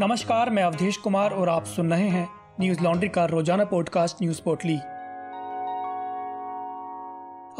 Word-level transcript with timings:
नमस्कार, 0.00 0.50
मैं 0.50 0.62
अवधेश 0.62 0.96
कुमार 0.96 1.30
और 1.30 1.48
आप 1.48 1.64
सुन 1.64 1.90
रहे 1.90 2.08
हैं 2.08 2.28
न्यूज़ 2.60 2.80
लॉन्ड्री 2.82 3.08
का 3.08 3.24
रोज़ाना 3.24 3.64
पॉडकास्ट 3.64 4.16
न्यूज़ 4.22 4.42
पोर्टली। 4.42 4.76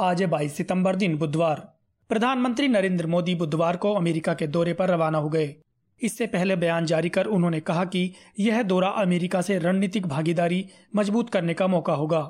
आज 0.01 0.23
है 0.23 0.27
बाईस 0.27 0.57
सितंबर 0.57 0.97
दिन, 0.97 1.19
बुधवार। 1.19 1.75
प्रधानमंत्री 2.09 2.69
नरेंद्र 2.69 3.07
मोदी 3.07 3.35
बुधवार 3.35 3.77
को 3.77 3.95
अमेरिका 3.95 4.35
के 4.35 4.47
दौरे 4.47 4.73
पर 4.73 4.89
रवाना 4.89 5.19
हो 5.19 5.29
गए। 5.29 5.55
इससे 6.03 6.27
पहले 6.27 6.57
बयान 6.57 6.87
जारी 6.87 7.09
कर 7.09 7.27
उन्होंने 7.27 7.61
कहा 7.61 7.85
कि 7.85 8.15
यह 8.41 8.63
दौरा 8.63 8.89
अमेरिका 8.89 9.41
से 9.41 9.59
रणनीतिक 9.59 10.07
भागीदारी 10.07 10.69
मज़बूत 10.97 11.31
करने 11.31 11.55
का 11.55 11.67
मौका 11.67 11.93
होगा। 11.93 12.21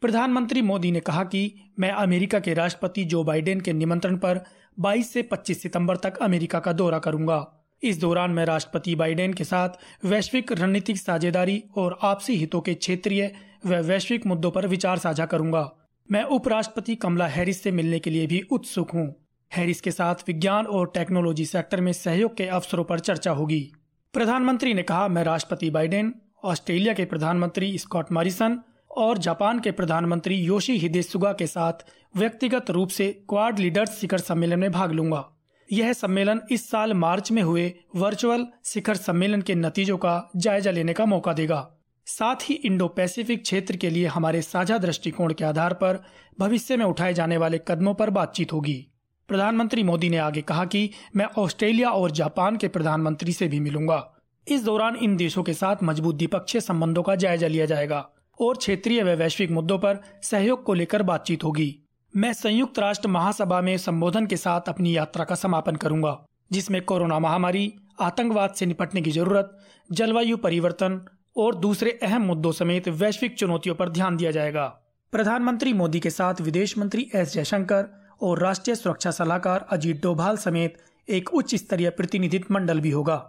प्रधानमंत्री 0.00 0.62
मोदी 0.62 0.92
ने 0.92 1.00
कहा 1.00 1.24
कि 1.24 1.72
मैं 1.78 1.90
अमेरिका 1.90 2.38
के 2.38 2.54
राष्ट्रपति 2.54 3.04
जो 3.04 3.24
बाइडेन 3.24 3.60
के 3.60 3.72
निमंत्रण 3.72 4.16
पर 4.16 4.40
22 4.80 5.12
से 5.12 5.22
25 5.22 5.62
सितंबर 5.62 5.96
तक 5.96 6.16
अमेरिका 6.16 6.60
का 6.60 6.72
दौरा 6.72 6.98
करूँगा। 6.98 7.59
इस 7.82 8.00
दौरान 8.00 8.30
मैं 8.30 8.44
राष्ट्रपति 8.44 8.94
बाइडेन 8.94 9.32
के 9.32 9.44
साथ 9.44 9.68
वैश्विक 10.04 10.52
रणनीतिक 10.52 10.96
साझेदारी 10.96 11.62
और 11.76 11.98
आपसी 12.02 12.36
हितों 12.36 12.60
के 12.60 12.74
क्षेत्रीय 12.74 13.32
व 13.66 13.74
वैश्विक 13.74 14.26
मुद्दों 14.26 14.50
पर 14.50 14.66
विचार 14.66 14.98
साझा 14.98 15.26
करूँगा। 15.26 15.70
मैं 16.08 16.22
उपराष्ट्रपति 16.24 16.94
कमला 16.94 17.26
हैरिस 17.26 17.62
से 17.62 17.70
मिलने 17.70 17.98
के 17.98 18.10
लिए 18.10 18.26
भी 18.26 18.40
उत्सुक 18.50 18.90
हूँ। 18.90 19.14
हैरिस 19.52 19.80
के 19.80 19.90
साथ 19.90 20.14
विज्ञान 20.28 20.66
और 20.66 20.90
टेक्नोलॉजी 20.94 21.44
सेक्टर 21.44 21.80
में 21.80 21.92
सहयोग 21.92 22.36
के 22.36 22.46
अवसरों 22.46 22.84
पर 22.84 22.98
चर्चा 22.98 23.30
होगी। 23.30 23.72
प्रधानमंत्री 24.14 24.74
ने 24.74 24.82
कहा, 24.82 25.08
मैं 25.08 25.24
राष्ट्रपति 25.24 25.70
बाइडेन, 25.70 26.14
ऑस्ट्रेलिया 26.44 26.94
के 26.94 27.04
प्रधानमंत्री 27.04 27.76
स्कॉट 27.78 28.12
मॉरिसन 28.12 28.60
और 28.90 29.18
जापान 29.18 29.60
के 29.60 29.70
प्रधानमंत्री 29.70 30.34
योशी 30.34 30.78
हिदे 30.78 31.02
सुगा 31.02 31.32
के 31.32 31.46
साथ 31.46 31.84
व्यक्तिगत 32.16 32.70
रूप 32.70 32.88
से 32.88 33.12
क्वाड 33.28 33.58
लीडर्स 33.58 34.00
शिखर 34.00 34.18
सम्मेलन 34.18 34.58
में 34.58 34.72
भाग 34.72 34.92
लूँगा। 34.92 35.28
यह 35.72 35.92
सम्मेलन 35.92 36.40
इस 36.50 36.70
साल 36.70 36.94
मार्च 36.94 37.32
में 37.32 37.42
हुए 37.42 37.74
वर्चुअल 37.96 38.46
शिखर 38.64 38.96
सम्मेलन 38.96 39.42
के 39.42 39.54
नतीजों 39.54 39.98
का 39.98 40.30
जायजा 40.36 40.70
लेने 40.70 40.92
का 40.92 41.04
मौका 41.06 41.32
देगा। 41.32 41.70
साथ 42.06 42.36
ही 42.42 42.54
इंडो 42.54 42.88
पैसिफिक 42.88 43.42
क्षेत्र 43.42 43.76
के 43.76 43.90
लिए 43.90 44.06
हमारे 44.06 44.42
साझा 44.42 44.78
दृष्टिकोण 44.78 45.32
के 45.32 45.44
आधार 45.44 45.74
पर 45.74 46.02
भविष्य 46.38 46.76
में 46.76 46.84
उठाए 46.84 47.14
जाने 47.14 47.36
वाले 47.36 47.60
कदमों 47.68 47.94
पर 47.94 48.10
बातचीत 48.10 48.52
होगी। 48.52 48.86
प्रधानमंत्री 49.28 49.82
मोदी 49.82 50.08
ने 50.08 50.16
आगे 50.16 50.42
कहा 50.42 50.64
कि 50.64 50.90
मैं 51.16 51.26
ऑस्ट्रेलिया 51.38 51.90
और 51.90 52.10
जापान 52.10 52.56
के 52.56 52.68
प्रधानमंत्री 52.68 53.32
से 53.32 53.48
भी 53.48 53.60
मिलूँगा। 53.60 54.16
इस 54.48 54.64
दौरान 54.64 54.96
इन 54.96 55.16
देशों 55.16 55.42
के 55.42 55.54
साथ 55.54 55.76
मज़बूत 55.82 56.16
द्विपक्षीय 56.16 56.60
संबंधों 56.60 57.02
का 57.02 57.14
जायजा 57.14 57.46
लिया 57.46 57.66
जाएगा 57.66 58.08
और 58.40 58.56
क्षेत्रीय 58.56 59.02
व 59.02 59.08
वैश्विक 59.08 59.50
मुद्दों 59.50 59.78
पर 59.78 59.98
सहयोग 60.22 60.64
को 60.64 60.74
लेकर 60.74 61.02
बातचीत 61.02 61.44
होगी। 61.44 61.89
मैं 62.14 62.32
संयुक्त 62.32 62.78
राष्ट्र 62.78 63.08
महासभा 63.08 63.60
में 63.60 63.76
संबोधन 63.78 64.26
के 64.26 64.36
साथ 64.36 64.68
अपनी 64.68 64.96
यात्रा 64.96 65.24
का 65.24 65.34
समापन 65.34 65.76
करूँगा, 65.76 66.16
जिसमें 66.52 66.80
कोरोना 66.82 67.18
महामारी, 67.18 67.72
आतंकवाद 68.00 68.54
से 68.54 68.66
निपटने 68.66 69.02
की 69.02 69.10
ज़रूरत, 69.10 69.56
जलवायु 69.90 70.36
परिवर्तन 70.36 71.00
और 71.36 71.54
दूसरे 71.54 71.90
अहम 72.02 72.22
मुद्दों 72.22 72.52
समेत 72.52 72.88
वैश्विक 72.88 73.36
चुनौतियों 73.38 73.74
पर 73.74 73.88
ध्यान 73.88 74.16
दिया 74.16 74.30
जाएगा। 74.30 74.66
प्रधानमंत्री 75.12 75.72
मोदी 75.72 76.00
के 76.00 76.10
साथ 76.10 76.40
विदेश 76.40 76.76
मंत्री 76.78 77.10
एस 77.14 77.32
जयशंकर 77.34 77.88
और 78.22 78.38
राष्ट्रीय 78.38 78.76
सुरक्षा 78.76 79.10
सलाहकार 79.10 79.66
अजीत 79.70 80.02
डोभाल 80.02 80.36
समेत 80.36 80.82
एक 81.08 81.34
उच्च 81.34 81.54
स्तरीय 81.54 81.90
प्रतिनिधित्व 81.90 82.54
मंडल 82.54 82.80
भी 82.80 82.90
होगा। 82.90 83.24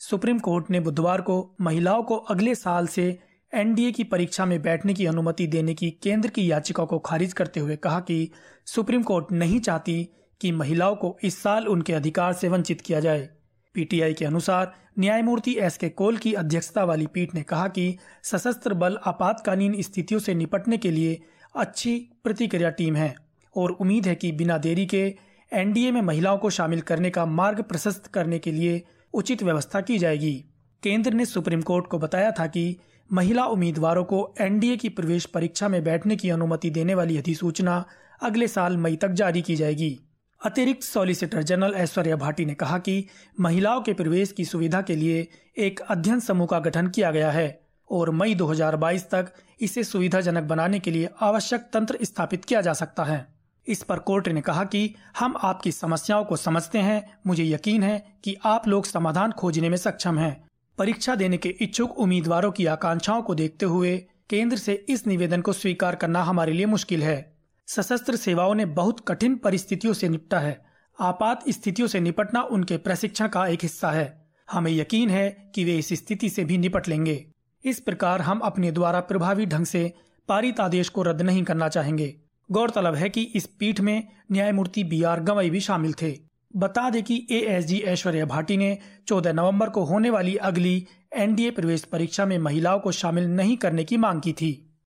सुप्रीम 0.00 0.38
कोर्ट 0.38 0.70
ने 0.70 0.80
बुधवार 0.80 1.20
को 1.20 1.56
महिलाओं 1.60 2.02
को 2.02 2.16
अगले 2.16 2.54
साल 2.54 2.86
से 2.86 3.18
एनडीए 3.54 3.92
की 3.92 4.04
परीक्षा 4.04 4.46
में 4.46 4.62
बैठने 4.62 4.94
की 4.94 5.06
अनुमति 5.06 5.46
देने 5.46 5.74
की 5.74 5.90
केंद्र 5.90 6.28
की 6.28 6.50
याचिका 6.50 6.84
को 6.84 6.98
खारिज 6.98 7.32
करते 7.32 7.60
हुए 7.60 7.76
कहा 7.76 8.00
कि 8.00 8.30
सुप्रीम 8.66 9.02
कोर्ट 9.02 9.32
नहीं 9.32 9.60
चाहती 9.60 10.08
कि 10.40 10.52
महिलाओं 10.52 10.96
को 10.96 11.18
इस 11.22 11.42
साल 11.42 11.68
उनके 11.68 11.92
अधिकार 11.92 12.32
से 12.32 12.48
वंचित 12.48 12.80
किया 12.80 13.00
जाए। 13.00 13.28
पीटीआई 13.74 14.14
के 14.14 14.24
अनुसार, 14.24 14.72
न्यायमूर्ति 14.98 15.56
एस 15.58 15.76
के 15.76 15.88
कोल 15.88 16.16
की 16.16 16.32
अध्यक्षता 16.32 16.84
वाली 16.84 17.06
पीठ 17.06 17.34
ने 17.34 17.42
कहा 17.42 17.68
कि 17.68 17.98
सशस्त्र 18.22 18.74
बल 18.74 18.98
आपातकालीन 19.06 19.82
स्थितियों 19.82 20.20
से 20.20 20.34
निपटने 20.34 20.78
के 20.78 20.90
लिए 20.90 21.20
अच्छी 21.56 22.10
प्रतिक्रिया 22.24 22.70
टीम 22.70 22.96
है 22.96 23.14
और 23.56 23.70
उम्मीद 23.70 24.06
है 24.06 24.14
कि 24.14 24.32
बिना 24.32 24.58
देरी 24.58 24.86
के 24.86 25.16
एनडीए 25.52 25.92
में 25.92 26.02
महिलाओं 26.02 26.38
को 26.38 26.50
शामिल 26.50 26.80
करने 26.80 27.10
का 27.10 27.26
मार्ग 27.26 27.62
प्रशस्त 27.62 28.06
करने 28.06 28.38
के 28.38 28.52
लिए 28.52 28.82
उचित 29.14 29.42
व्यवस्था 29.42 29.80
की 29.80 29.98
जाएगी। 29.98 30.44
केंद्र 30.82 31.12
ने 31.12 31.26
सुप्रीम 31.26 31.62
कोर्ट 31.62 31.86
को 31.86 31.98
बताया 31.98 32.30
था 32.30 32.46
कि 32.46 32.76
महिला 33.12 33.44
उम्मीदवारों 33.44 34.04
को 34.04 34.34
एनडीए 34.40 34.76
की 34.76 34.88
प्रवेश 34.88 35.24
परीक्षा 35.24 35.68
में 35.68 35.84
बैठने 35.84 36.16
की 36.16 36.30
अनुमति 36.30 36.70
देने 36.70 36.94
वाली 36.94 37.18
अधिसूचना 37.18 37.84
अगले 38.22 38.48
साल 38.48 38.76
मई 38.76 38.96
तक 38.96 39.08
जारी 39.08 39.42
की 39.42 39.56
जाएगी। 39.56 40.00
अतिरिक्त 40.44 40.82
सॉलिसिटर 40.82 41.42
जनरल 41.42 41.74
ऐश्वर्या 41.74 42.16
भाटी 42.16 42.44
ने 42.44 42.54
कहा 42.54 42.78
कि 42.78 43.08
महिलाओं 43.40 43.80
के 43.80 43.92
प्रवेश 43.92 44.32
की 44.32 44.44
सुविधा 44.44 44.82
के 44.82 44.96
लिए 44.96 45.28
एक 45.58 45.80
अध्ययन 45.80 46.20
समूह 46.20 46.46
का 46.46 46.58
गठन 46.58 46.86
किया 46.86 47.10
गया 47.10 47.30
है 47.30 47.60
और 47.90 48.10
मई 48.10 48.34
2022 48.34 49.10
तक 49.10 49.32
इसे 49.60 49.84
सुविधाजनक 49.84 50.44
बनाने 50.44 50.78
के 50.78 50.90
लिए 50.90 51.08
आवश्यक 51.20 51.60
तंत्र 51.60 51.98
स्थापित 52.02 52.44
किया 52.44 52.60
जा 52.60 52.72
सकता 52.72 53.04
है। 53.04 53.26
इस 53.68 53.82
पर 53.82 53.98
कोर्ट 53.98 54.28
ने 54.28 54.40
कहा 54.40 54.64
कि 54.64 54.94
हम 55.18 55.34
आपकी 55.42 55.72
समस्याओं 55.72 56.24
को 56.24 56.36
समझते 56.36 56.78
हैं, 56.78 57.18
मुझे 57.26 57.44
यकीन 57.44 57.82
है 57.82 58.16
कि 58.24 58.36
आप 58.44 58.68
लोग 58.68 58.86
समाधान 58.86 59.32
खोजने 59.32 59.68
में 59.68 59.76
सक्षम 59.76 60.18
हैं। 60.18 60.47
परीक्षा 60.78 61.14
देने 61.14 61.36
के 61.36 61.48
इच्छुक 61.48 61.98
उम्मीदवारों 61.98 62.50
की 62.52 62.66
आकांक्षाओं 62.66 63.22
को 63.22 63.34
देखते 63.34 63.66
हुए 63.66 63.96
केंद्र 64.30 64.56
से 64.56 64.86
इस 64.88 65.06
निवेदन 65.06 65.40
को 65.40 65.52
स्वीकार 65.52 65.94
करना 65.94 66.22
हमारे 66.22 66.52
लिए 66.52 66.66
मुश्किल 66.66 67.02
है। 67.02 67.36
सशस्त्र 67.66 68.16
सेवाओं 68.16 68.54
ने 68.54 68.64
बहुत 68.64 69.00
कठिन 69.08 69.36
परिस्थितियों 69.36 69.92
से 69.92 70.08
निपटा 70.08 70.38
है। 70.38 70.64
आपात 71.00 71.48
स्थितियों 71.48 71.88
से 71.88 72.00
निपटना 72.00 72.42
उनके 72.42 72.76
प्रशिक्षण 72.76 73.28
का 73.28 73.46
एक 73.46 73.58
हिस्सा 73.62 73.90
है। 73.90 74.28
हमें 74.50 74.72
यकीन 74.72 75.10
है 75.10 75.52
कि 75.54 75.64
वे 75.64 75.78
इस 75.78 75.88
स्थिति 75.88 76.30
से 76.30 76.44
भी 76.44 76.58
निपट 76.58 76.88
लेंगे। 76.88 77.26
इस 77.64 77.80
प्रकार 77.80 78.20
हम 78.20 78.38
अपने 78.38 78.72
द्वारा 78.72 79.00
प्रभावी 79.00 79.46
ढंग 79.46 79.66
से 79.66 79.92
पारित 80.28 80.60
आदेश 80.60 80.88
को 80.88 81.02
रद्द 81.02 81.22
नहीं 81.22 81.44
करना 81.44 81.68
चाहेंगे। 81.68 82.14
गौरतलब 82.50 82.94
है 82.94 83.08
कि 83.08 83.22
इस 83.22 83.46
पीठ 83.46 83.80
में 83.80 84.08
न्यायमूर्ति 84.32 84.84
बी 84.84 85.02
आर 85.02 85.20
गवई 85.20 85.50
भी 85.50 85.60
शामिल 85.60 85.92
थे। 86.02 86.27
बता 86.58 86.90
दें 86.90 87.02
कि 87.02 87.26
एएसजी 87.30 87.78
ऐश्वर्या 87.78 88.24
भाटी 88.24 88.56
ने 88.56 88.78
14 89.08 89.32
नवंबर 89.32 89.70
को 89.70 89.84
होने 89.84 90.10
वाली 90.10 90.36
अगली 90.36 90.86
एनडीए 91.12 91.50
प्रवेश 91.50 91.84
परीक्षा 91.84 92.26
में 92.26 92.38
महिलाओं 92.38 92.80
को 92.80 92.92
शामिल 92.92 93.24
नहीं 93.24 93.56
करने 93.56 93.84
की 93.84 93.96
मांग 93.96 94.20
की 94.20 94.32
थी। 94.32 94.78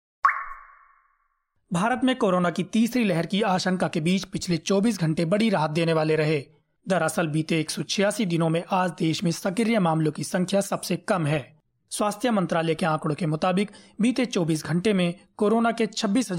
भारत 1.72 2.00
में 2.04 2.16
कोरोना 2.16 2.50
की 2.50 2.62
तीसरी 2.62 3.04
लहर 3.04 3.26
की 3.26 3.42
आशंका 3.42 3.88
के 3.88 4.00
बीच 4.00 4.24
पिछले 4.24 4.56
24 4.56 5.00
घंटे 5.00 5.24
बड़ी 5.24 5.50
राहत 5.50 5.70
देने 5.70 5.92
वाले 5.92 6.16
रहे। 6.16 6.44
दरअसल 6.88 7.26
बीते 7.26 7.60
एक 7.60 7.70
सौ 7.70 7.82
छियासी 7.82 8.26
दिनों 8.26 8.48
में 8.48 8.64
आज 8.72 8.90
देश 8.90 9.24
में 9.24 9.30
सक्रिय 9.30 9.78
मामलों 9.78 10.12
की 10.12 10.24
संख्या 10.24 10.60
सबसे 10.60 10.96
कम 10.96 11.26
है। 11.26 11.56
स्वास्थ्य 11.90 12.30
मंत्रालय 12.30 12.74
के 12.74 12.86
आंकड़ों 12.86 13.14
के 13.14 13.26
मुताबिक, 13.26 13.70
बीते 14.00 14.26
24 14.26 14.64
घंटे 14.64 14.92
में 14.92 15.14
कोरोना 15.36 15.72
के 15.72 15.86
छब्बीस 15.86 16.32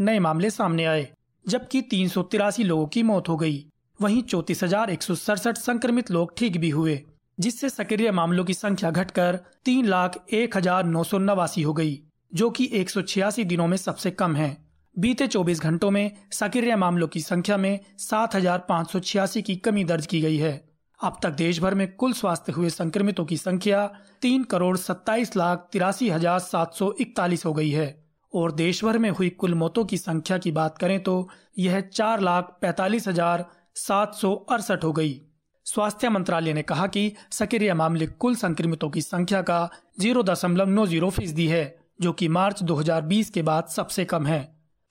नए 0.00 0.18
मामले 0.18 0.50
सामने 0.50 0.84
आए, 0.84 1.08
जबकि 1.48 1.82
तीन 1.82 2.08
सौ 2.08 2.22
तिरासी 2.22 2.64
लोगों 2.64 2.86
की 2.86 3.02
मौत 3.02 3.28
हो 3.28 3.36
गई। 3.36 3.66
वहीं 4.00 4.22
चौतीस 4.22 4.62
हज़ार 4.64 4.90
एक 4.90 5.02
सौ 5.02 5.14
सड़सठ 5.14 5.56
संक्रमित 5.58 6.10
लोग 6.10 6.32
ठीक 6.36 6.56
भी 6.56 6.68
हुए, 6.70 7.00
जिससे 7.38 7.68
सक्रिय 7.68 8.10
मामलों 8.10 8.44
की 8.44 8.54
संख्या 8.54 8.90
घटकर 8.90 9.38
तीन 9.64 9.86
लाख 9.86 10.16
एक 10.32 10.56
हज़ार 10.56 10.84
नौ 10.86 11.02
सौ 11.04 11.18
नवासी 11.18 11.62
हो 11.62 11.72
गई, 11.72 11.98
जो 12.32 12.50
कि 12.50 12.68
एक 12.72 12.90
सौ 12.90 13.02
छियासी 13.02 13.44
दिनों 13.44 13.66
में 13.66 13.76
सबसे 13.76 14.10
कम 14.12 14.36
है। 14.36 14.56
बीते 14.96 15.26
24 15.26 15.60
घंटों 15.60 15.90
में 15.90 16.10
सक्रिय 16.32 16.76
मामलों 16.76 17.08
की 17.08 17.20
संख्या 17.20 17.56
में 17.56 17.78
सात 17.98 18.34
हज़ार 18.34 18.64
पाँच 18.68 18.90
सौ 18.90 19.00
छियासी 19.00 19.42
की 19.42 19.56
कमी 19.58 19.84
दर्ज 19.84 20.06
की 20.06 20.20
गई 20.20 20.36
है। 20.36 20.52
अब 21.00 21.18
तक 21.22 21.30
देश 21.34 21.60
भर 21.60 21.74
में 21.74 21.86
कुल 21.94 22.12
स्वास्थ्य 22.12 22.52
हुए 22.52 22.70
संक्रमितों 22.70 23.24
की 23.24 23.36
संख्या 23.36 23.86
तीन 24.22 24.42
करोड़ 24.46 24.76
सत्ताईस 24.78 25.36
लाख 25.36 25.68
तिरासी 25.72 26.08
हज़ार 26.08 26.38
सात 26.40 26.74
सौ 26.74 26.92
इकतालीस 27.00 27.46
हो 27.46 27.52
गई 27.52 27.70
है। 27.70 27.88
और 28.32 28.52
देश 28.52 28.84
भर 28.84 28.98
में 28.98 29.10
हुई 29.10 29.28
कुल 29.38 29.54
मौतों 29.54 29.84
की 29.84 29.96
संख्या 29.98 30.36
की 30.38 30.50
बात 30.52 30.76
करें 30.78 31.02
तो 31.02 31.28
यह 31.58 31.80
चार 31.82 32.20
लाख 32.20 32.58
पैतालीस 32.62 33.08
हज़ार 33.08 33.44
सात 33.76 34.14
सौ 34.14 34.34
अड़सठ 34.34 34.84
हो 34.84 34.92
गई। 34.92 35.20
स्वास्थ्य 35.66 36.08
मंत्रालय 36.08 36.52
ने 36.52 36.62
कहा 36.62 36.86
कि 36.86 37.12
सक्रिय 37.32 37.74
मामले 37.74 38.06
कुल 38.06 38.34
संक्रमितों 38.36 38.88
की 38.90 39.00
संख्या 39.02 39.42
का 39.42 39.68
ज़ीरो 40.00 40.22
दशमलव 40.22 40.68
नौ 40.68 40.86
ज़ीरो 40.86 41.10
फ़ीसदी 41.10 41.46
है, 41.46 41.78
जो 42.00 42.12
कि 42.12 42.28
मार्च 42.28 42.62
2020 42.62 43.30
के 43.30 43.42
बाद 43.42 43.66
सबसे 43.68 44.04
कम 44.04 44.26
है। 44.26 44.40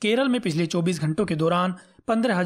केरल 0.02 0.30
में 0.30 0.40
पिछले 0.42 0.66
24 0.66 1.02
घंटों 1.02 1.26
के 1.26 1.36
दौरान 1.36 1.76
पंद्रह 2.08 2.44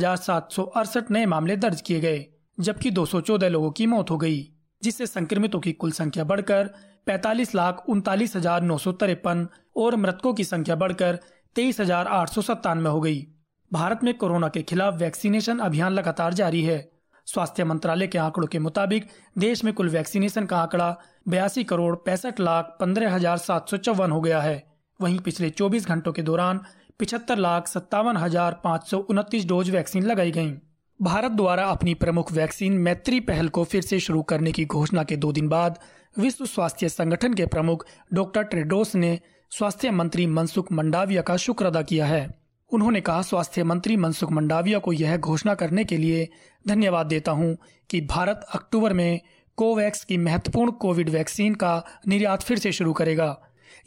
नए 1.11 1.25
मामले 1.25 1.55
दर्ज 1.57 1.81
किए 1.81 1.99
गए, 1.99 2.25
जबकि 2.57 2.91
214 2.91 3.49
लोगों 3.49 3.71
की 3.71 3.87
मौत 3.87 4.11
हो 4.11 4.17
गई, 4.17 4.41
जिससे 4.81 5.05
संक्रमितों 5.07 5.59
की 5.59 5.71
कुल 5.73 5.91
संख्या 5.91 6.23
बढ़कर 6.23 6.69
पैतालीस 7.05 7.53
लाख 7.55 7.83
उनतालीस 7.89 8.35
हज़ार 8.35 8.61
नौ 8.61 8.77
सौ 8.77 8.91
तिरपन 8.93 9.47
और 9.77 9.95
मृतकों 9.95 10.33
की 10.33 10.43
संख्या 10.43 10.75
बढ़कर 10.75 11.19
तेईस 11.55 11.79
हज़ार 11.79 12.07
आठ 12.07 12.29
सौ 12.29 12.41
सत्तानवे 12.41 12.89
हो 12.89 13.01
गई। 13.01 13.27
भारत 13.73 13.99
में 14.03 14.13
कोरोना 14.13 14.47
के 14.47 14.61
खिलाफ 14.61 14.93
वैक्सीनेशन 14.93 15.59
अभियान 15.59 15.93
लगातार 15.93 16.33
जारी 16.33 16.61
है। 16.63 16.77
स्वास्थ्य 17.27 17.63
मंत्रालय 17.63 18.07
के 18.07 18.17
आंकड़ों 18.17 18.47
के 18.47 18.59
मुताबिक, 18.59 19.05
देश 19.37 19.63
में 19.63 19.73
कुल 19.73 19.87
वैक्सीनेशन 19.89 20.45
का 20.45 20.57
आंकड़ा 20.57 20.95
बयासी 21.27 21.63
करोड़ 21.63 21.95
पैंसठ 21.95 22.39
लाख 22.39 22.75
पंद्रह 22.79 23.13
हज़ार 23.13 23.37
सात 23.37 23.69
सौ 23.69 23.77
चौवन 23.77 24.11
हो 24.11 24.19
गया 24.21 24.41
है। 24.41 24.63
वहीं 24.99 25.17
पिछले 25.19 25.49
24 25.51 25.87
घंटों 25.87 26.11
के 26.13 26.21
दौरान 26.21 26.59
पिछहत्तर 26.99 27.37
लाख 27.37 27.67
सत्तावन 27.67 28.17
हज़ार 28.17 28.59
पाँच 28.63 28.85
सौ 28.87 28.97
उनतीस 29.09 29.45
डोज 29.45 29.69
वैक्सीन 29.69 30.03
लगाई 30.03 30.31
गई 30.31 30.53
भारत 30.99 31.31
द्वारा 31.31 31.65
अपनी 31.67 31.93
प्रमुख 31.95 32.31
वैक्सीन 32.31 32.77
मैत्री 32.79 33.19
पहल 33.23 33.49
को 33.49 33.63
फिर 33.63 33.81
से 33.81 33.99
शुरू 33.99 34.21
करने 34.23 34.51
की 34.51 34.65
घोषणा 34.67 35.03
के 35.03 35.17
दो 35.17 35.31
दिन 35.31 35.47
बाद 35.47 35.79
विश्व 36.19 36.45
स्वास्थ्य 36.45 36.89
संगठन 36.89 37.33
के 37.33 37.45
प्रमुख 37.47 37.85
डॉक्टर 38.13 38.43
ट्रेडोस 38.43 38.95
ने 38.95 39.19
स्वास्थ्य 39.51 39.91
मंत्री 39.93 40.27
मनसुख 40.29 40.71
मंडाविया 40.71 41.21
का 41.21 41.37
शुक्र 41.39 41.65
अदा 41.65 41.81
किया 41.81 42.05
है। 42.05 42.42
उन्होंने 42.73 43.01
कहा, 43.01 43.21
स्वास्थ्य 43.21 43.63
मंत्री 43.63 43.95
मनसुख 43.97 44.31
मंडाविया 44.31 44.79
को 44.79 44.93
यह 44.93 45.17
घोषणा 45.17 45.53
करने 45.55 45.83
के 45.83 45.97
लिए 45.97 46.27
धन्यवाद 46.67 47.05
देता 47.05 47.31
हूँ 47.31 47.57
कि 47.89 48.01
भारत 48.01 48.45
अक्टूबर 48.55 48.93
में 48.93 49.19
कोवैक्स 49.57 50.03
की 50.03 50.17
महत्वपूर्ण 50.17 50.71
कोविड 50.71 51.09
वैक्सीन 51.09 51.55
का 51.55 51.83
निर्यात 52.07 52.43
फिर 52.43 52.57
से 52.57 52.71
शुरू 52.71 52.93
करेगा। 52.93 53.37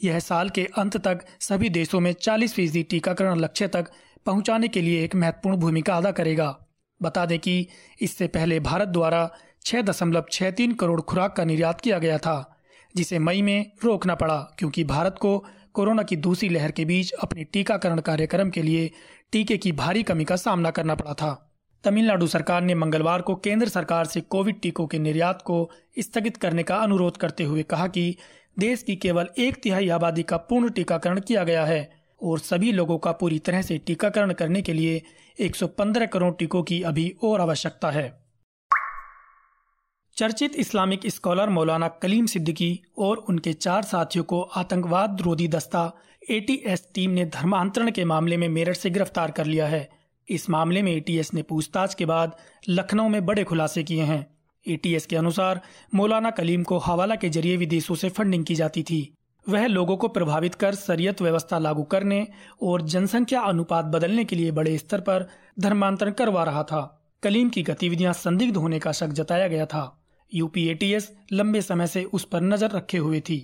यह 0.03 0.19
साल 0.19 0.49
के 0.49 0.67
अंत 0.77 0.97
तक 0.97 1.25
सभी 1.39 1.69
देशों 1.69 1.99
में 1.99 2.13
40 2.13 2.53
फ़ीसदी 2.53 2.83
टीकाकरण 2.83 3.39
लक्ष्य 3.39 3.67
तक 3.67 3.91
पहुँचाने 4.25 4.67
के 4.67 4.81
लिए 4.81 5.03
एक 5.03 5.15
महत्वपूर्ण 5.15 5.57
भूमिका 5.57 5.97
अदा 5.97 6.11
करेगा। 6.11 6.57
बता 7.01 7.25
दें 7.25 7.39
कि 7.39 7.67
इससे 8.01 8.27
पहले 8.27 8.59
भारत 8.59 8.87
द्वारा 8.87 9.29
छह 9.65 9.81
दशमलव 9.81 10.25
छह 10.31 10.51
तीन 10.51 10.73
करोड़ 10.73 11.01
खुराक 11.01 11.35
का 11.35 11.43
निर्यात 11.43 11.81
किया 11.81 11.99
गया 11.99 12.17
था, 12.17 12.59
जिसे 12.95 13.19
मई 13.19 13.41
में 13.41 13.71
रोकना 13.83 14.15
पड़ा, 14.15 14.37
क्योंकि 14.59 14.83
भारत 14.83 15.15
को 15.19 15.45
कोरोना 15.77 16.03
की 16.03 16.15
दूसरी 16.15 16.49
लहर 16.49 16.71
के 16.71 16.85
बीच 16.85 17.11
अपने 17.11 17.43
टीकाकरण 17.43 17.99
कार्यक्रम 17.99 18.49
के 18.49 18.61
लिए 18.61 18.91
टीके 19.31 19.57
की 19.57 19.71
भारी 19.71 20.03
कमी 20.03 20.23
का 20.23 20.35
सामना 20.35 20.71
करना 20.71 20.95
पड़ा 20.95 21.13
था। 21.13 21.53
तमिलनाडु 21.83 22.27
सरकार 22.27 22.61
ने 22.61 22.75
मंगलवार 22.75 23.21
को 23.21 23.35
केंद्र 23.35 23.67
सरकार 23.67 24.05
से 24.05 24.21
कोविड 24.21 24.59
टीकों 24.61 24.87
के 24.87 24.99
निर्यात 24.99 25.41
को 25.41 25.71
स्थगित 25.99 26.37
करने 26.37 26.63
का 26.63 26.75
अनुरोध 26.75 27.17
करते 27.17 27.43
हुए 27.43 27.63
कहा 27.63 27.87
कि 27.87 28.15
देश 28.59 28.83
की 28.83 28.95
केवल 28.95 29.27
एक 29.37 29.55
तिहाई 29.55 29.89
आबादी 29.89 30.23
का 30.23 30.37
पूर्ण 30.37 30.69
टीकाकरण 30.69 31.19
किया 31.19 31.43
गया 31.43 31.65
है 31.65 31.91
और 32.23 32.39
सभी 32.39 32.71
लोगों 32.71 32.97
का 32.97 33.11
पूरी 33.11 33.39
तरह 33.39 33.61
से 33.61 33.77
टीकाकरण 33.77 34.33
करने 34.33 34.61
के 34.61 34.73
लिए 34.73 35.01
115 35.41 36.07
करोड़ 36.07 36.33
टीकों 36.33 36.63
की 36.63 36.81
अभी 36.83 37.15
और 37.23 37.41
आवश्यकता 37.41 37.91
है। 37.91 38.26
चर्चित 40.17 40.55
इस्लामिक 40.55 41.01
स्कॉलर 41.07 41.49
मौलाना 41.49 41.87
कलीम 41.87 42.25
सिद्दीकी 42.25 42.69
और 42.97 43.17
उनके 43.29 43.51
चार 43.53 43.83
साथियों 43.83 44.23
को 44.23 44.41
आतंकवाद 44.41 45.21
रोधी 45.21 45.47
दस्ता 45.47 45.91
एटीएस 46.29 46.87
टीम 46.95 47.11
ने 47.11 47.25
धर्मांतरण 47.25 47.91
के 47.91 48.05
मामले 48.05 48.37
में 48.37 48.47
मेरठ 48.49 48.77
से 48.77 48.89
गिरफ़्तार 48.89 49.31
कर 49.31 49.45
लिया 49.45 49.67
है। 49.67 49.89
इस 50.27 50.49
मामले 50.49 50.81
में 50.81 50.91
एटीएस 50.91 51.33
ने 51.33 51.41
पूछताछ 51.41 51.93
के 51.93 52.05
बाद 52.05 52.35
लखनऊ 52.69 53.07
में 53.07 53.25
बड़े 53.25 53.43
खुलासे 53.43 53.83
किए 53.83 54.03
हैं। 54.03 54.25
एटीएस 54.65 55.05
के 55.05 55.15
अनुसार, 55.15 55.61
मौलाना 55.95 56.31
कलीम 56.31 56.63
को 56.63 56.77
हवाला 56.77 57.15
के 57.15 57.29
ज़रिए 57.29 57.57
विदेशों 57.57 57.95
से 57.95 58.09
फंडिंग 58.09 58.45
की 58.45 58.55
जाती 58.55 58.83
थी। 58.83 59.13
वह 59.49 59.67
लोगों 59.67 59.97
को 59.97 60.07
प्रभावित 60.07 60.55
कर 60.55 60.75
सरियत 60.75 61.21
व्यवस्था 61.21 61.59
लागू 61.59 61.83
करने 61.83 62.27
और 62.61 62.81
जनसंख्या 62.81 63.41
अनुपात 63.41 63.85
बदलने 63.85 64.25
के 64.25 64.35
लिए 64.35 64.51
बड़े 64.51 64.77
स्तर 64.77 65.01
पर 65.01 65.27
धर्मांतरण 65.59 66.11
करवा 66.11 66.43
रहा 66.43 66.63
था। 66.63 66.81
कलीम 67.23 67.49
की 67.49 67.63
गतिविधियाँ 67.63 68.13
संदिग्ध 68.13 68.57
होने 68.57 68.79
का 68.79 68.91
शक 68.91 69.07
जताया 69.07 69.47
गया 69.47 69.65
था। 69.65 69.96
यूपीएटीएस 70.31 71.11
लंबे 71.31 71.61
समय 71.61 71.87
से 71.87 72.03
उस 72.03 72.23
पर 72.23 72.41
नज़र 72.43 72.71
रखे 72.71 72.97
हुए 72.97 73.19
थी। 73.19 73.37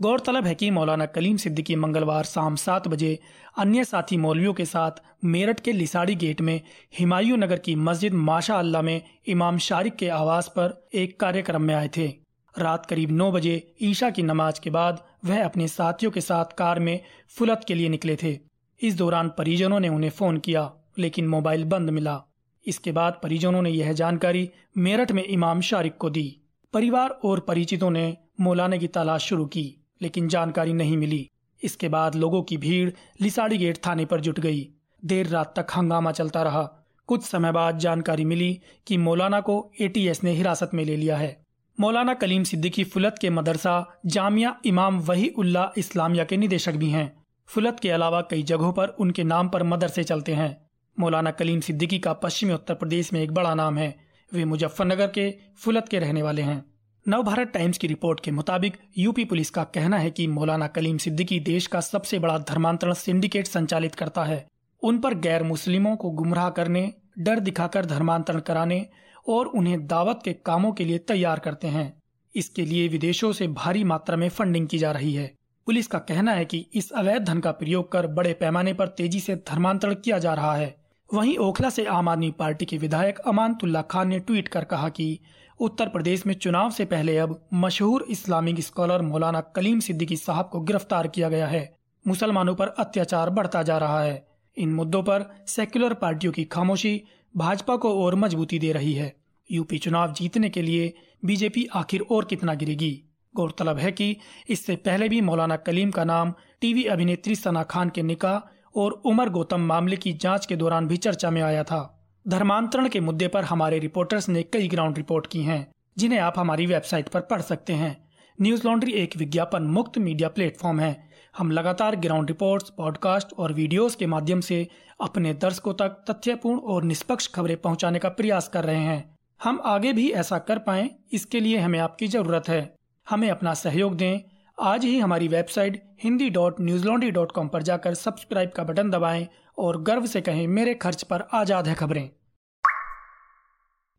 गौरतलब 0.00 0.46
है 0.46 0.54
कि 0.54 0.70
मौलाना 0.70 1.06
कलीम 1.06 1.36
सिद्दीकी 1.36 1.76
मंगलवार 1.76 2.24
शाम 2.24 2.56
सात 2.56 2.88
बजे 2.88 3.18
अन्य 3.58 3.84
साथी 3.84 4.16
मौलवियों 4.16 4.52
के 4.54 4.64
साथ 4.64 5.02
मेरठ 5.24 5.60
के 5.60 5.72
लिसाड़ी 5.72 6.14
गेट 6.14 6.40
में 6.40 6.60
हिमायू 6.98 7.36
नगर 7.36 7.58
की 7.58 7.74
मस्जिद 7.76 8.14
माशा 8.14 8.58
अल्लाह 8.58 8.82
में 8.82 9.00
इमाम 9.26 9.58
शारिक 9.58 9.96
के 9.96 10.08
आवास 10.08 10.48
पर 10.48 10.88
एक 10.94 11.18
कार्यक्रम 11.20 11.62
में 11.62 11.74
आए 11.74 11.88
थे। 11.96 12.06
रात 12.54 12.86
करीब 12.86 13.10
नौ 13.12 13.30
बजे 13.32 13.54
ईशा 13.82 14.10
की 14.10 14.22
नमाज़ 14.22 14.60
के 14.60 14.70
बाद 14.70 15.02
वह 15.24 15.44
अपने 15.44 15.68
साथियों 15.68 16.10
के 16.10 16.20
साथ 16.20 16.56
कार 16.58 16.78
में 16.80 17.00
फुलत 17.36 17.64
के 17.68 17.74
लिए 17.74 17.88
निकले 17.88 18.16
थे। 18.22 18.38
इस 18.80 18.96
दौरान 18.96 19.28
परिजनों 19.28 19.80
ने 19.80 19.88
उन्हें 19.88 20.10
फ़ोन 20.10 20.38
किया, 20.38 20.70
लेकिन 20.98 21.28
मोबाइल 21.28 21.64
बंद 21.64 21.90
मिला। 21.90 22.22
इसके 22.66 22.92
बाद 22.92 23.20
परिजनों 23.22 23.62
ने 23.62 23.70
यह 23.70 23.92
जानकारी 23.92 24.50
मेरठ 24.76 25.12
में 25.12 25.24
इमाम 25.24 25.60
शारिक 25.60 25.96
को 25.96 26.10
दी। 26.10 26.40
परिवार 26.72 27.10
और 27.10 27.40
परिचितों 27.40 27.90
ने 27.90 28.16
मौलाना 28.40 28.76
की 28.76 28.86
तलाश 28.86 29.22
शुरू 29.22 29.46
की, 29.46 29.84
लेकिन 30.02 30.28
जानकारी 30.28 30.72
नहीं 30.72 30.96
मिली। 30.96 31.30
इसके 31.62 31.88
बाद 31.88 32.14
लोगों 32.14 32.42
की 32.42 32.56
भीड़ 32.56 32.90
लिसाड़ी 33.20 33.58
गेट 33.58 33.78
थाने 33.86 34.04
पर 34.04 34.20
जुट 34.20 34.40
गई। 34.40 34.68
देर 35.04 35.26
रात 35.26 35.58
तक 35.58 35.66
हंगामा 35.76 36.12
चलता 36.12 36.42
रहा। 36.42 36.62
कुछ 37.06 37.22
समय 37.22 37.52
बाद 37.52 37.78
जानकारी 37.78 38.24
मिली 38.24 38.60
कि 38.86 38.96
मौलाना 38.96 39.40
को 39.40 39.72
एटीएस 39.80 40.24
ने 40.24 40.30
हिरासत 40.30 40.70
में 40.74 40.84
ले 40.84 40.96
लिया 40.96 41.16
है। 41.16 41.44
मौलाना 41.80 42.14
कलीम 42.14 42.44
सिद्दीकी 42.44 42.84
फुलत 42.84 43.16
के 43.20 43.30
मदरसा 43.30 44.00
जामिया 44.06 44.60
इमाम 44.66 45.00
वही 45.00 45.28
उल्ला 45.28 45.72
इस्लामिया 45.76 46.24
के 46.24 46.36
निदेशक 46.36 46.72
भी 46.72 46.90
हैं। 46.90 47.24
फुलत 47.46 47.80
के 47.80 47.90
अलावा 47.90 48.20
कई 48.20 48.42
जगहों 48.42 48.72
पर 48.72 48.88
उनके 48.88 49.24
नाम 49.24 49.48
पर 49.48 49.62
मदरसे 49.62 50.04
चलते 50.04 50.34
हैं। 50.34 50.65
मौलाना 50.98 51.30
कलीम 51.30 51.60
सिद्दीकी 51.60 51.98
का 51.98 52.12
पश्चिमी 52.12 52.52
उत्तर 52.52 52.74
प्रदेश 52.74 53.12
में 53.12 53.20
एक 53.20 53.32
बड़ा 53.32 53.54
नाम 53.54 53.78
है। 53.78 53.96
वे 54.34 54.44
मुजफ्फरनगर 54.44 55.06
के 55.06 55.34
फुलत 55.56 55.88
के 55.88 55.98
रहने 55.98 56.22
वाले 56.22 56.42
हैं। 56.42 56.64
नव 57.08 57.22
भारत 57.22 57.48
टाइम्स 57.48 57.78
की 57.78 57.86
रिपोर्ट 57.86 58.20
के 58.20 58.30
मुताबिक, 58.30 58.76
यूपी 58.98 59.24
पुलिस 59.24 59.50
का 59.50 59.64
कहना 59.64 59.98
है 59.98 60.10
कि 60.10 60.26
मौलाना 60.26 60.66
कलीम 60.66 60.98
सिद्दीकी 60.98 61.40
देश 61.40 61.66
का 61.66 61.80
सबसे 61.80 62.18
बड़ा 62.18 62.38
धर्मांतरण 62.38 62.92
सिंडिकेट 62.92 63.46
संचालित 63.46 63.94
करता 63.94 64.24
है। 64.24 64.46
उन 64.82 64.98
पर 64.98 65.14
गैर 65.14 65.42
मुस्लिमों 65.42 65.96
को 65.96 66.10
गुमराह 66.10 66.50
करने, 66.50 66.94
डर 67.18 67.40
दिखाकर 67.40 67.86
धर्मांतरण 67.86 68.40
कराने 68.40 68.86
और 69.28 69.46
उन्हें 69.46 69.86
दावत 69.86 70.20
के 70.24 70.32
कामों 70.32 70.72
के 70.72 70.84
लिए 70.84 70.98
तैयार 70.98 71.38
करते 71.38 71.68
हैं। 71.68 72.02
इसके 72.36 72.62
लिए 72.62 72.88
विदेशों 72.88 73.32
से 73.32 73.48
भारी 73.48 73.84
मात्रा 73.84 74.16
में 74.16 74.28
फंडिंग 74.28 74.68
की 74.68 74.78
जा 74.78 74.92
रही 74.92 75.14
है। 75.14 75.34
पुलिस 75.66 75.86
का 75.86 75.98
कहना 75.98 76.32
है 76.32 76.44
कि 76.44 76.66
इस 76.74 76.90
अवैध 76.90 77.24
धन 77.24 77.40
का 77.40 77.50
प्रयोग 77.50 77.92
कर 77.92 78.06
बड़े 78.06 78.32
पैमाने 78.32 78.74
पर 78.74 78.86
तेज़ी 78.86 79.20
से 79.20 79.36
धर्मांतरण 79.36 79.94
किया 79.94 80.18
जा 80.18 80.34
रहा 80.34 80.56
है। 80.56 80.85
वहीं 81.14 81.36
ओखला 81.38 81.70
से 81.70 81.84
आम 81.84 82.08
आदमी 82.08 82.30
पार्टी 82.30 82.64
के 82.64 82.78
विधायक 82.78 83.18
अमानतुल्ला 83.18 83.82
खान 83.82 84.08
ने 84.08 84.18
ट्वीट 84.18 84.48
कर 84.48 84.64
कहा 84.64 84.88
कि 84.88 85.18
उत्तर 85.60 85.88
प्रदेश 85.88 86.26
में 86.26 86.34
चुनाव 86.34 86.70
से 86.70 86.84
पहले 86.84 87.18
अब 87.18 87.48
मशहूर 87.54 88.06
इस्लामिक 88.10 88.60
स्कॉलर 88.60 89.02
मौलाना 89.02 89.40
कलीम 89.40 89.80
सिद्दीकी 89.80 90.16
साहब 90.16 90.48
को 90.52 90.60
गिरफ़्तार 90.60 91.08
किया 91.08 91.28
गया 91.28 91.46
है। 91.46 91.76
मुसलमानों 92.06 92.54
पर 92.54 92.68
अत्याचार 92.68 93.30
बढ़ता 93.30 93.62
जा 93.62 93.78
रहा 93.78 94.02
है। 94.02 94.26
इन 94.56 94.74
मुद्दों 94.74 95.02
पर 95.02 95.24
सेक्युलर 95.46 95.94
पार्टियों 95.94 96.32
की 96.32 96.44
खामोशी 96.44 97.02
भाजपा 97.36 97.76
को 97.76 98.04
और 98.04 98.14
मजबूती 98.14 98.58
दे 98.58 98.72
रही 98.72 98.92
है। 98.92 99.14
यूपी 99.50 99.78
चुनाव 99.78 100.12
जीतने 100.12 100.48
के 100.48 100.62
लिए 100.62 100.92
बीजेपी 101.24 101.66
आखिर 101.74 102.00
और 102.10 102.24
कितना 102.24 102.54
गिरेगी? 102.54 103.02
गौरतलब 103.36 103.78
है 103.78 103.92
कि 103.92 104.16
इससे 104.48 104.76
पहले 104.76 105.08
भी 105.08 105.20
मौलाना 105.20 105.56
कलीम 105.56 105.90
का 105.90 106.04
नाम 106.04 106.34
टीवी 106.60 106.84
अभिनेत्री 106.84 107.36
सना 107.36 107.62
खान 107.62 107.88
के 107.88 108.02
निकाह 108.02 108.55
और 108.76 109.02
उमर 109.04 109.28
गौतम 109.28 109.60
मामले 109.60 109.96
की 109.96 110.12
जाँच 110.12 110.46
के 110.46 110.56
दौरान 110.56 110.86
भी 110.86 110.96
चर्चा 110.96 111.30
में 111.30 111.42
आया 111.42 111.64
था। 111.64 112.08
धर्मांतरण 112.28 112.88
के 112.88 113.00
मुद्दे 113.00 113.28
पर 113.28 113.44
हमारे 113.44 113.78
रिपोर्टर्स 113.78 114.28
ने 114.28 114.42
कई 114.42 114.68
ग्राउंड 114.68 114.96
रिपोर्ट 114.96 115.26
की 115.26 115.42
हैं, 115.42 115.66
जिन्हें 115.98 116.18
आप 116.18 116.38
हमारी 116.38 116.66
वेबसाइट 116.66 117.08
पर 117.08 117.20
पढ़ 117.20 117.40
सकते 117.40 117.72
हैं। 117.72 117.96
न्यूज़ 118.40 118.66
लॉन्ड्री 118.66 118.92
एक 118.92 119.16
विज्ञापन 119.16 119.62
मुक्त 119.62 119.98
मीडिया 119.98 120.28
प्लेटफॉर्म 120.28 120.80
है। 120.80 121.10
हम 121.38 121.50
लगातार 121.50 121.96
ग्राउंड 121.96 122.28
रिपोर्ट्स, 122.28 122.70
पॉडकास्ट 122.70 123.32
और 123.38 123.52
वीडियोस 123.52 123.94
के 123.94 124.06
माध्यम 124.06 124.40
से 124.40 124.68
अपने 125.00 125.34
दर्शकों 125.34 125.74
तक 125.74 126.04
तथ्यपूर्ण 126.10 126.60
और 126.60 126.84
निष्पक्ष 126.84 127.28
खबरें 127.28 127.56
पहुँचाने 127.56 127.98
का 127.98 128.08
प्रयास 128.08 128.48
कर 128.48 128.64
रहे 128.64 128.80
हैं। 128.80 129.16
हम 129.44 129.60
आगे 129.64 129.92
भी 129.92 130.10
ऐसा 130.10 130.38
कर 130.38 130.58
पाए, 130.58 130.90
इसके 131.12 131.40
लिए 131.40 131.58
हमें 131.58 131.78
आपकी 131.78 132.06
ज़रूरत 132.06 132.48
है। 132.48 132.74
हमें 133.10 133.30
अपना 133.30 133.54
सहयोग 133.54 133.96
दें 133.96 134.20
आज 134.58 134.84
ही 134.84 134.98
हमारी 134.98 135.26
website 135.28 135.82
Hindi 136.02 136.28
dot 136.30 136.60
news 136.60 136.84
laundry 136.84 137.10
dot 137.10 137.32
com 137.32 137.48
पर 137.48 137.62
जाकर 137.62 137.94
सब्सक्राइब 137.94 138.50
का 138.50 138.62
बटन 138.64 138.90
दबाएँ 138.90 139.26
और 139.58 139.80
गर्व 139.82 140.06
से 140.06 140.20
कहें, 140.20 140.46
मेरे 140.46 140.74
खर्च 140.74 141.02
पर 141.02 141.24
आज़ाद 141.34 141.68
है 141.68 141.74
खबरें। 141.74 142.08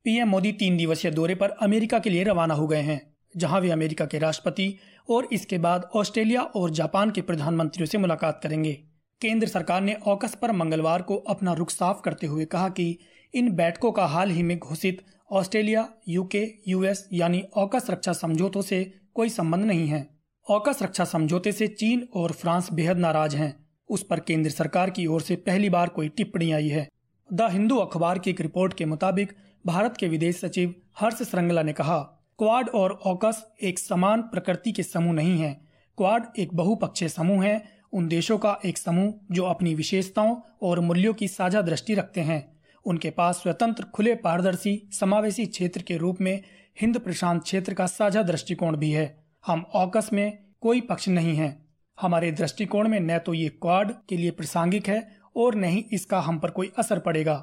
पीएम 0.05 0.29
मोदी 0.29 0.51
तीन 0.53 0.77
दिवसीय 0.77 1.11
दौरे 1.11 1.35
पर 1.35 1.49
अमेरिका 1.61 1.99
के 1.99 2.09
लिए 2.09 2.23
रवाना 2.23 2.53
हो 2.53 2.67
गए 2.67 2.81
हैं, 2.81 2.99
जहाँ 3.35 3.59
वे 3.61 3.69
अमेरिका 3.71 4.05
के 4.05 4.19
राष्ट्रपति 4.19 4.73
और 5.09 5.27
इसके 5.31 5.57
बाद 5.57 5.89
ऑस्ट्रेलिया 5.95 6.41
और 6.41 6.69
जापान 6.71 7.11
के 7.11 7.21
प्रधानमंत्रियों 7.21 7.87
से 7.87 7.97
मुलाकात 7.97 8.39
करेंगे। 8.43 8.73
केंद्र 9.21 9.47
सरकार 9.47 9.81
ने 9.81 9.97
ऑकस 10.07 10.35
पर 10.35 10.51
मंगलवार 10.53 11.01
को 11.01 11.17
अपना 11.27 11.53
रुख 11.53 11.69
साफ़ 11.69 12.01
करते 12.01 12.27
हुए 12.27 12.45
कहा 12.47 12.69
कि 12.71 12.97
इन 13.33 13.55
बैठकों 13.55 13.91
का 13.91 14.05
हाल 14.07 14.31
ही 14.31 14.43
में 14.43 14.57
घोषित 14.57 15.05
ऑस्ट्रेलिया, 15.31 15.87
यूके, 16.09 16.45
यूएस 16.67 17.07
यानी 17.13 17.43
ऑकस 17.57 17.89
रक्षा 17.89 18.13
समझौतों 18.15 18.61
से 18.63 18.85
कोई 19.13 19.29
संबंध 19.29 19.65
नहीं 19.65 19.87
है। 19.87 20.16
ऑकस 20.49 20.83
रक्षा 20.83 21.05
समझौते 21.05 21.51
से 21.51 21.67
चीन 21.67 22.07
और 22.15 22.31
फ्रांस 22.31 22.71
बेहद 22.73 22.97
नाराज़ 22.97 23.35
हैं। 23.35 23.65
उस 23.89 24.03
पर 24.03 24.19
केंद्र 24.19 24.49
सरकार 24.49 24.89
की 24.89 25.05
ओर 25.05 25.21
से 25.21 25.35
पहली 25.35 25.69
बार 25.69 25.89
कोई 25.89 26.09
टिप्पणी 26.09 26.51
आई 26.51 26.67
है। 26.67 26.89
द 27.33 27.41
हिंदू 27.41 27.77
अखबार 27.77 28.19
की 28.19 28.29
एक 28.29 28.41
रिपोर्ट 28.41 28.73
के 28.73 28.85
मुताबिक 28.85 29.35
भारत 29.65 29.97
के 29.97 30.07
विदेश 30.07 30.35
सचिव 30.35 30.75
हर्ष 30.99 31.21
श्रृंगला 31.23 31.63
ने 31.63 31.73
कहा, 31.73 31.99
क्वाड 32.37 32.69
और 32.69 32.91
ऑकस 32.91 33.47
एक 33.61 33.79
समान 33.79 34.21
प्रकृति 34.21 34.71
के 34.71 34.83
समूह 34.83 35.13
नहीं 35.13 35.41
है। 35.41 35.61
क्वाड 35.97 36.23
एक 36.39 36.53
बहुपक्षीय 36.53 37.09
समूह 37.09 37.45
है। 37.45 37.69
उन 37.93 38.07
देशों 38.07 38.37
का 38.37 38.59
एक 38.65 38.77
समूह 38.77 39.13
जो 39.31 39.43
अपनी 39.43 39.75
विशेषताओं 39.75 40.35
और 40.61 40.79
मूल्यों 40.79 41.13
की 41.13 41.27
साझा 41.27 41.61
दृष्टि 41.61 41.93
रखते 41.93 42.21
हैं। 42.21 42.57
उनके 42.85 43.09
पास 43.09 43.35
स्वतंत्र, 43.35 43.83
खुले, 43.83 44.15
पारदर्शी, 44.15 44.89
समावेशी 44.91 45.45
क्षेत्र 45.45 45.81
के 45.81 45.97
रूप 45.97 46.21
में 46.21 46.43
हिंद 46.81 46.99
प्रशांत 46.99 47.43
क्षेत्र 47.43 47.73
का 47.73 47.85
साझा 47.85 48.23
दृष्टिकोण 48.23 48.77
भी 48.77 48.91
है। 48.91 49.26
हम 49.47 49.63
ऑकस 49.75 50.09
में 50.13 50.37
कोई 50.61 50.81
पक्ष 50.81 51.07
नहीं 51.07 51.35
है। 51.35 51.55
हमारे 51.97 52.31
दृष्टिकोण 52.31 52.87
में 52.87 52.99
न 52.99 53.17
तो 53.17 53.33
ये 53.33 53.49
क्वाड 53.49 53.91
के 54.09 54.17
लिए 54.17 54.31
प्रासंगिक 54.31 54.87
है 54.87 55.07
और 55.35 55.55
न 55.55 55.63
ही 55.63 55.85
इसका 55.93 56.19
हम 56.19 56.39
पर 56.39 56.49
कोई 56.49 56.71
असर 56.77 56.99
पड़ेगा। 56.99 57.35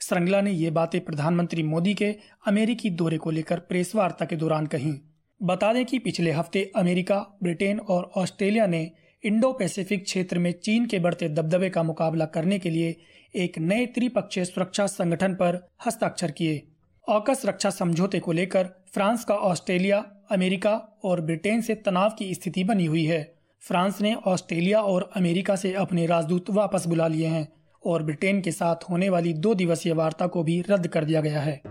श्रृंगला 0.00 0.40
ने 0.40 0.50
ये 0.50 0.70
बातें 0.70 1.00
प्रधानमंत्री 1.00 1.62
मोदी 1.62 1.94
के 1.94 2.14
अमेरिकी 2.46 2.90
दौरे 2.90 3.18
को 3.18 3.30
लेकर 3.30 3.58
प्रेस 3.58 3.94
वार्ता 3.94 4.24
के 4.24 4.36
दौरान 4.36 4.66
कही। 4.66 4.92
बता 5.40 5.72
दें 5.72 5.84
कि 5.86 5.98
पिछले 5.98 6.32
हफ़्ते 6.32 6.70
अमेरिका, 6.76 7.18
ब्रिटेन 7.42 7.78
और 7.80 8.10
ऑस्ट्रेलिया 8.16 8.66
ने 8.66 8.90
इंडो 9.24 9.52
पैसिफिक 9.52 10.04
क्षेत्र 10.04 10.38
में 10.38 10.52
चीन 10.52 10.86
के 10.86 10.98
बढ़ते 10.98 11.28
दबदबे 11.28 11.70
का 11.70 11.82
मुकाबला 11.82 12.24
करने 12.26 12.58
के 12.58 12.70
लिए 12.70 12.96
एक 13.34 13.58
नए 13.58 13.86
त्रिपक्षीय 13.86 14.44
सुरक्षा 14.44 14.86
संगठन 14.86 15.34
पर 15.34 15.66
हस्ताक्षर 15.86 16.30
किए। 16.30 16.62
ऑकस 17.08 17.42
रक्षा 17.46 17.70
समझौते 17.70 18.18
को 18.20 18.32
लेकर 18.32 18.68
फ्रांस 18.94 19.24
का 19.24 19.34
ऑस्ट्रेलिया 19.34 20.04
अमेरिका 20.32 21.00
और 21.04 21.20
ब्रिटेन 21.20 21.60
से 21.60 21.74
तनाव 21.74 22.10
की 22.10 22.34
स्थिति 22.34 22.64
बनी 22.64 22.84
हुई 22.86 23.04
है। 23.04 23.34
फ्रांस 23.62 24.00
ने 24.00 24.14
ऑस्ट्रेलिया 24.14 24.80
और 24.80 25.10
अमेरिका 25.16 25.56
से 25.56 25.72
अपने 25.72 26.06
राजदूत 26.06 26.50
वापस 26.50 26.86
बुला 26.86 27.06
लिए 27.06 27.26
हैं 27.26 27.48
और 27.86 28.02
ब्रिटेन 28.02 28.40
के 28.40 28.50
साथ 28.50 28.90
होने 28.90 29.08
वाली 29.08 29.32
दो 29.32 29.54
दिवसीय 29.54 29.92
वार्ता 29.92 30.26
को 30.26 30.42
भी 30.42 30.64
रद्द 30.70 30.86
कर 30.86 31.04
दिया 31.04 31.20
गया 31.20 31.40
है। 31.40 31.62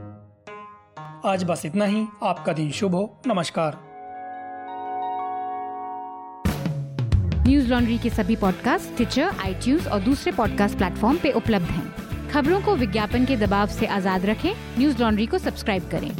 आज 1.25 1.43
बस 1.43 1.65
इतना 1.65 1.85
ही। 1.85 2.05
आपका 2.23 2.53
दिन 2.53 2.71
शुभ 2.71 2.95
हो। 2.95 3.21
नमस्कार। 3.27 3.77
न्यूज़ 7.47 7.69
लॉन्ड्री 7.69 7.97
के 7.97 8.09
सभी 8.09 8.35
पॉडकास्ट 8.35 8.95
ट्विटर 8.95 9.23
आई 9.23 9.77
और 9.91 9.99
दूसरे 9.99 10.31
पॉडकास्ट 10.31 10.77
प्लेटफॉर्म 10.77 11.17
पे 11.17 11.31
उपलब्ध 11.31 11.65
हैं। 11.65 12.29
खबरों 12.29 12.61
को 12.61 12.75
विज्ञापन 12.75 13.25
के 13.25 13.37
दबाव 13.37 13.67
से 13.67 13.85
आज़ाद 13.85 14.25
रखें। 14.25 14.53
न्यूज़ 14.77 15.01
लॉन्ड्री 15.01 15.25
को 15.25 15.37
सब्सक्राइब 15.37 15.89
करें। 15.89 16.11